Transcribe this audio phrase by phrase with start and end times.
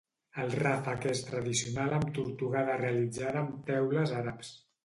[0.43, 4.55] El ràfec és tradicional amb tortugada realitzada amb teules àrabs.